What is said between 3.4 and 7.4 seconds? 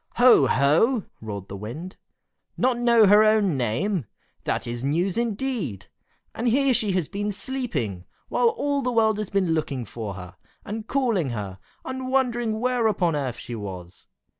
name? That is news, indeed! And here she has been